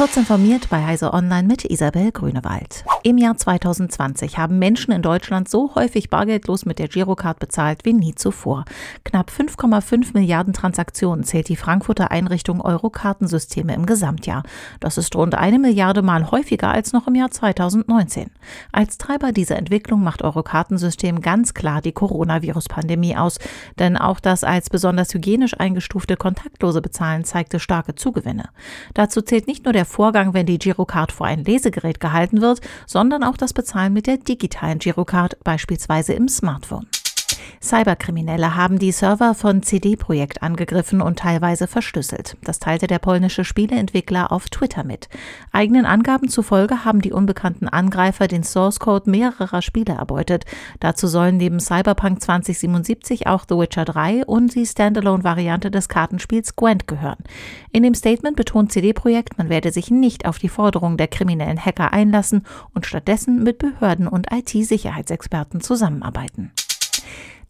[0.00, 2.86] Kurz informiert bei Heise Online mit Isabel Grünewald.
[3.02, 7.92] Im Jahr 2020 haben Menschen in Deutschland so häufig bargeldlos mit der Girocard bezahlt wie
[7.92, 8.64] nie zuvor.
[9.04, 14.42] Knapp 5,5 Milliarden Transaktionen zählt die Frankfurter Einrichtung Eurokartensysteme im Gesamtjahr.
[14.80, 18.30] Das ist rund eine Milliarde Mal häufiger als noch im Jahr 2019.
[18.72, 23.38] Als Treiber dieser Entwicklung macht Eurokartensystem ganz klar die Coronavirus-Pandemie aus.
[23.78, 28.48] Denn auch das als besonders hygienisch eingestufte kontaktlose Bezahlen zeigte starke Zugewinne.
[28.94, 33.24] Dazu zählt nicht nur der Vorgang, wenn die Girocard vor ein Lesegerät gehalten wird, sondern
[33.24, 36.86] auch das Bezahlen mit der digitalen Girocard, beispielsweise im Smartphone.
[37.62, 42.36] Cyberkriminelle haben die Server von CD Projekt angegriffen und teilweise verschlüsselt.
[42.42, 45.08] Das teilte der polnische Spieleentwickler auf Twitter mit.
[45.52, 50.44] Eigenen Angaben zufolge haben die unbekannten Angreifer den Source Code mehrerer Spiele erbeutet.
[50.80, 56.86] Dazu sollen neben Cyberpunk 2077 auch The Witcher 3 und die Standalone-Variante des Kartenspiels Gwent
[56.86, 57.18] gehören.
[57.72, 61.64] In dem Statement betont CD Projekt, man werde sich nicht auf die Forderungen der kriminellen
[61.64, 66.52] Hacker einlassen und stattdessen mit Behörden und IT-Sicherheitsexperten zusammenarbeiten.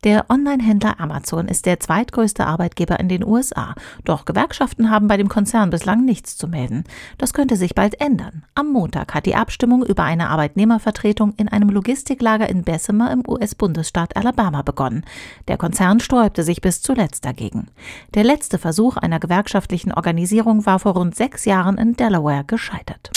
[0.03, 3.75] Der Online-Händler Amazon ist der zweitgrößte Arbeitgeber in den USA.
[4.05, 6.85] Doch Gewerkschaften haben bei dem Konzern bislang nichts zu melden.
[7.19, 8.45] Das könnte sich bald ändern.
[8.55, 14.17] Am Montag hat die Abstimmung über eine Arbeitnehmervertretung in einem Logistiklager in Bessemer im US-Bundesstaat
[14.17, 15.05] Alabama begonnen.
[15.49, 17.67] Der Konzern sträubte sich bis zuletzt dagegen.
[18.15, 23.11] Der letzte Versuch einer gewerkschaftlichen Organisierung war vor rund sechs Jahren in Delaware gescheitert.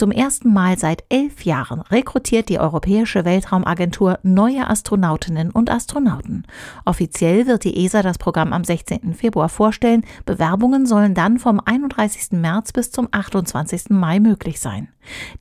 [0.00, 6.46] Zum ersten Mal seit elf Jahren rekrutiert die Europäische Weltraumagentur neue Astronautinnen und Astronauten.
[6.86, 9.12] Offiziell wird die ESA das Programm am 16.
[9.12, 10.06] Februar vorstellen.
[10.24, 12.32] Bewerbungen sollen dann vom 31.
[12.32, 13.90] März bis zum 28.
[13.90, 14.88] Mai möglich sein.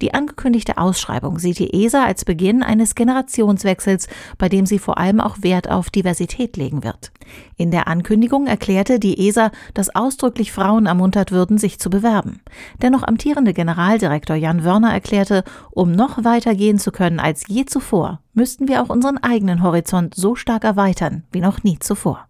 [0.02, 5.20] Die angekündigte Ausschreibung sieht die ESA als Beginn eines Generationswechsels, bei dem sie vor allem
[5.22, 7.12] auch Wert auf Diversität legen wird.
[7.58, 12.42] In der Ankündigung erklärte die ESA, dass ausdrücklich Frauen ermuntert würden, sich zu bewerben.
[12.82, 17.66] Der noch amtierende Generaldirektor Jan Wörner erklärte, um noch weiter gehen zu können als je
[17.66, 22.28] zuvor, müssten wir auch unseren eigenen Horizont so stark erweitern wie noch nie zuvor.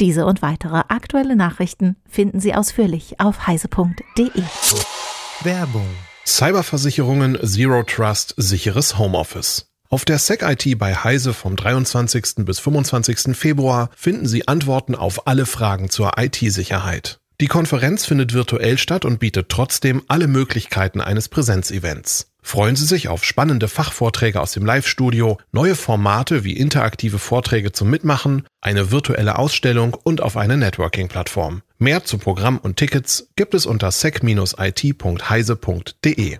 [0.00, 4.42] Diese und weitere aktuelle Nachrichten finden Sie ausführlich auf heise.de.
[5.42, 5.86] Werbung
[6.26, 9.66] Cyberversicherungen Zero Trust sicheres Homeoffice.
[9.88, 12.44] Auf der SecIT bei Heise vom 23.
[12.44, 13.36] bis 25.
[13.36, 17.20] Februar finden Sie Antworten auf alle Fragen zur IT-Sicherheit.
[17.38, 22.32] Die Konferenz findet virtuell statt und bietet trotzdem alle Möglichkeiten eines Präsenzevents.
[22.40, 27.90] Freuen Sie sich auf spannende Fachvorträge aus dem Live-Studio, neue Formate wie interaktive Vorträge zum
[27.90, 31.60] Mitmachen, eine virtuelle Ausstellung und auf eine Networking-Plattform.
[31.78, 36.38] Mehr zu Programm und Tickets gibt es unter sec-it.heise.de.